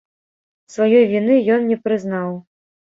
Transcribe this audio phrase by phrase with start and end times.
[0.77, 2.37] Сваёй віны ён не прызнаў.